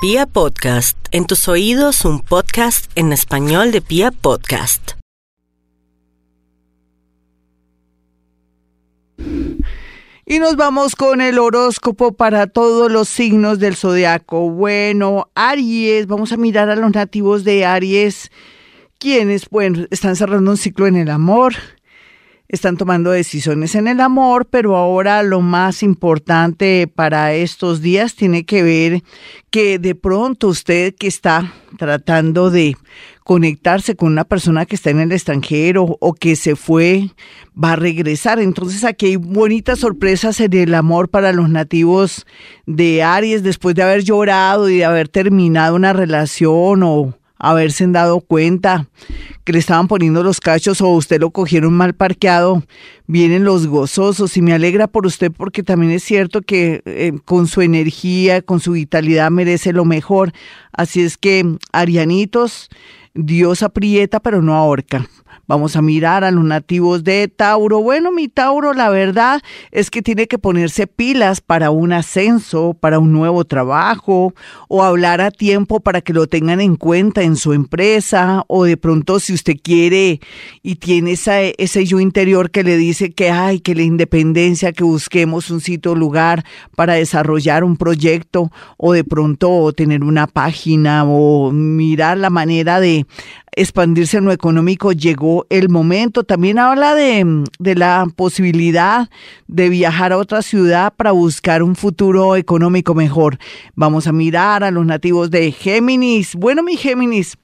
[0.00, 4.92] Pia Podcast, en tus oídos un podcast en español de Pia Podcast.
[10.24, 14.48] Y nos vamos con el horóscopo para todos los signos del zodiaco.
[14.48, 18.30] Bueno, Aries, vamos a mirar a los nativos de Aries,
[19.00, 21.54] quienes, bueno, están cerrando un ciclo en el amor
[22.48, 28.44] están tomando decisiones en el amor, pero ahora lo más importante para estos días tiene
[28.44, 29.02] que ver
[29.50, 32.76] que de pronto usted que está tratando de
[33.22, 37.10] conectarse con una persona que está en el extranjero o que se fue,
[37.62, 38.38] va a regresar.
[38.38, 42.24] Entonces aquí hay bonitas sorpresas en el amor para los nativos
[42.64, 48.20] de Aries después de haber llorado y de haber terminado una relación o haberse dado
[48.20, 48.88] cuenta
[49.44, 52.62] que le estaban poniendo los cachos o usted lo cogieron mal parqueado,
[53.06, 57.46] vienen los gozosos y me alegra por usted porque también es cierto que eh, con
[57.46, 60.32] su energía, con su vitalidad merece lo mejor.
[60.72, 62.68] Así es que, Arianitos,
[63.14, 65.08] Dios aprieta pero no ahorca.
[65.46, 67.80] Vamos a mirar a los nativos de Tauro.
[67.82, 72.98] Bueno, mi Tauro, la verdad es que tiene que ponerse pilas para un ascenso, para
[72.98, 74.34] un nuevo trabajo,
[74.68, 78.76] o hablar a tiempo para que lo tengan en cuenta en su empresa, o de
[78.76, 80.20] pronto si usted quiere
[80.62, 85.50] y tiene ese yo interior que le dice que hay, que la independencia, que busquemos
[85.50, 86.44] un sitio, lugar
[86.76, 93.06] para desarrollar un proyecto, o de pronto tener una página, o mirar la manera de
[93.60, 96.24] expandirse en lo económico, llegó el momento.
[96.24, 99.10] También habla de, de, la posibilidad
[99.46, 103.38] de viajar a otra ciudad para buscar un futuro económico mejor.
[103.74, 106.34] Vamos a mirar a los nativos de Géminis.
[106.34, 107.36] Bueno, mi Géminis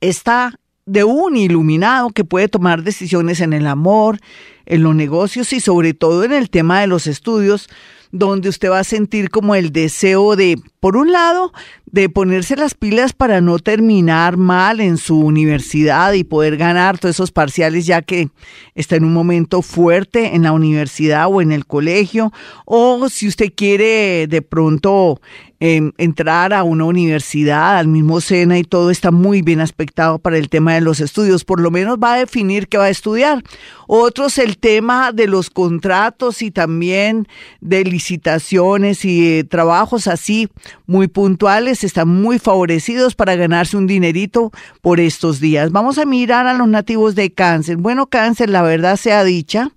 [0.00, 4.20] está de un iluminado que puede tomar decisiones en el amor,
[4.66, 7.68] en los negocios y sobre todo en el tema de los estudios,
[8.12, 11.52] donde usted va a sentir como el deseo de, por un lado,
[11.86, 17.14] de ponerse las pilas para no terminar mal en su universidad y poder ganar todos
[17.14, 18.28] esos parciales ya que
[18.74, 22.32] está en un momento fuerte en la universidad o en el colegio
[22.64, 25.20] o si usted quiere de pronto
[25.60, 30.38] em, entrar a una universidad, al mismo SENA y todo está muy bien aspectado para
[30.38, 33.42] el tema de los estudios, por lo menos va a definir qué va a estudiar.
[33.86, 37.28] Otros el tema de los contratos y también
[37.60, 40.48] de licitaciones y trabajos así
[40.86, 44.50] muy puntuales están muy favorecidos para ganarse un dinerito
[44.80, 45.70] por estos días.
[45.70, 47.76] Vamos a mirar a los nativos de cáncer.
[47.76, 49.70] Bueno, cáncer, la verdad sea dicha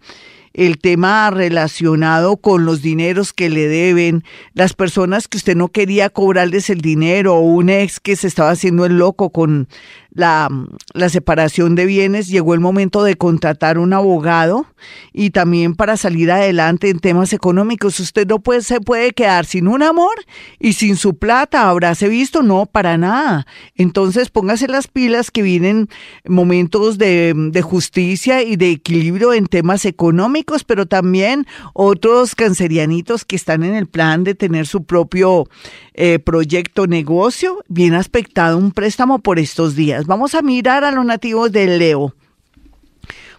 [0.59, 6.09] el tema relacionado con los dineros que le deben, las personas que usted no quería
[6.09, 9.69] cobrarles el dinero o un ex que se estaba haciendo el loco con
[10.11, 10.49] la,
[10.93, 14.65] la separación de bienes, llegó el momento de contratar un abogado
[15.13, 17.99] y también para salir adelante en temas económicos.
[17.99, 20.13] Usted no puede, se puede quedar sin un amor
[20.59, 21.69] y sin su plata.
[21.69, 22.41] ¿Habráse visto?
[22.41, 23.45] No, para nada.
[23.75, 25.89] Entonces póngase las pilas que vienen
[26.25, 33.35] momentos de, de justicia y de equilibrio en temas económicos, pero también otros cancerianitos que
[33.35, 35.47] están en el plan de tener su propio
[35.93, 40.05] eh, proyecto negocio, bien aspectado un préstamo por estos días.
[40.09, 42.15] Vamos a mirar a los nativos de Leo.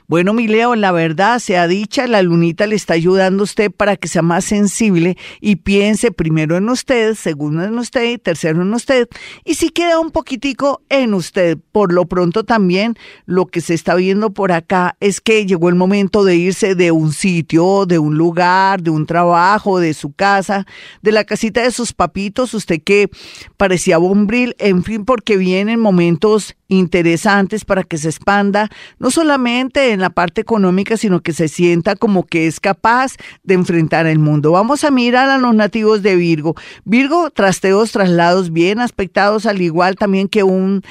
[0.07, 3.97] Bueno, mi Leo, la verdad sea dicha, la lunita le está ayudando a usted para
[3.97, 8.73] que sea más sensible y piense primero en usted, segundo en usted y tercero en
[8.73, 9.09] usted.
[9.45, 13.97] Y si queda un poquitico en usted, por lo pronto también lo que se está
[13.97, 18.17] viendo por acá es que llegó el momento de irse de un sitio, de un
[18.17, 20.67] lugar, de un trabajo, de su casa,
[21.03, 23.11] de la casita de sus papitos, usted que
[23.57, 30.01] parecía bombril, en fin, porque vienen momentos interesantes para que se expanda, no solamente en
[30.01, 34.53] la parte económica, sino que se sienta como que es capaz de enfrentar el mundo.
[34.53, 36.55] Vamos a mirar a los nativos de Virgo.
[36.85, 40.83] Virgo, trasteos, traslados bien aspectados, al igual también que un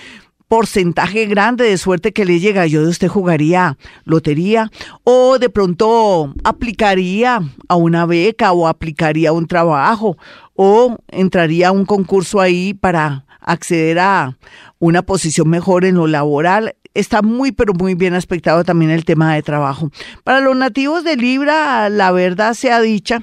[0.50, 2.68] porcentaje grande de suerte que le llega.
[2.68, 4.70] Yo de usted jugaría lotería
[5.06, 7.40] o de pronto aplicaría
[7.70, 10.18] a una beca o aplicaría a un trabajo
[10.56, 14.38] o entraría a un concurso ahí para acceder a
[14.79, 16.76] una posición mejor en lo laboral.
[16.96, 19.91] Está muy, pero muy bien aspectado también el tema de trabajo.
[20.23, 23.22] Para los nativos de Libra, la verdad sea dicha,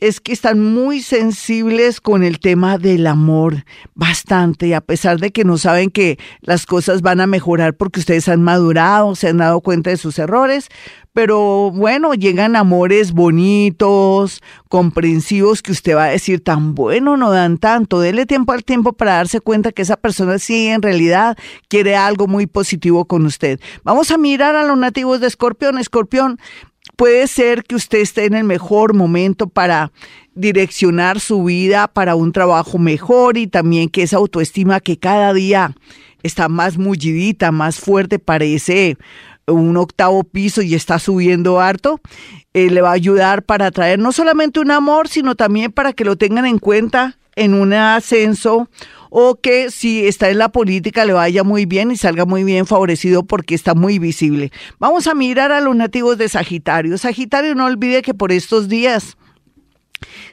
[0.00, 3.64] es que están muy sensibles con el tema del amor,
[3.94, 8.28] bastante, a pesar de que no saben que las cosas van a mejorar porque ustedes
[8.28, 10.68] han madurado, se han dado cuenta de sus errores,
[11.12, 17.58] pero bueno, llegan amores bonitos, comprensivos, que usted va a decir, tan bueno, no dan
[17.58, 21.36] tanto, dele tiempo al tiempo para darse cuenta que esa persona sí en realidad
[21.66, 23.58] quiere algo muy positivo con usted.
[23.82, 25.78] Vamos a mirar a los nativos de Escorpión.
[25.78, 26.38] Escorpión,
[26.98, 29.92] puede ser que usted esté en el mejor momento para
[30.34, 35.76] direccionar su vida para un trabajo mejor y también que esa autoestima que cada día
[36.24, 38.96] está más mullidita, más fuerte, parece
[39.46, 42.00] un octavo piso y está subiendo harto,
[42.52, 46.04] eh, le va a ayudar para traer no solamente un amor, sino también para que
[46.04, 48.68] lo tengan en cuenta en un ascenso
[49.10, 52.66] o que si está en la política le vaya muy bien y salga muy bien
[52.66, 54.52] favorecido porque está muy visible.
[54.78, 56.98] Vamos a mirar a los nativos de Sagitario.
[56.98, 59.16] Sagitario, no olvide que por estos días